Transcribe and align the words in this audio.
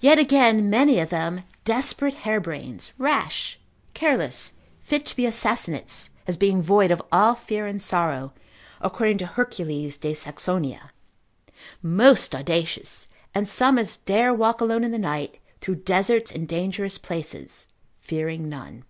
Yet 0.00 0.18
again, 0.18 0.68
many 0.68 0.98
of 0.98 1.10
them 1.10 1.44
desperate 1.64 2.24
harebrains, 2.24 2.90
rash, 2.98 3.56
careless, 3.94 4.54
fit 4.80 5.06
to 5.06 5.14
be 5.14 5.26
assassinates, 5.26 6.10
as 6.26 6.36
being 6.36 6.60
void 6.60 6.90
of 6.90 7.00
all 7.12 7.36
fear 7.36 7.64
and 7.64 7.80
sorrow, 7.80 8.32
according 8.80 9.18
to 9.18 9.26
Hercules 9.26 9.96
de 9.96 10.12
Saxonia, 10.12 10.90
Most 11.82 12.34
audacious, 12.34 13.06
and 13.32 13.48
such 13.48 13.78
as 13.78 13.96
dare 13.98 14.34
walk 14.34 14.60
alone 14.60 14.82
in 14.82 14.90
the 14.90 14.98
night, 14.98 15.38
through 15.60 15.84
deserts 15.84 16.32
and 16.32 16.48
dangerous 16.48 16.98
places, 16.98 17.68
fearing 18.00 18.48
none. 18.48 18.82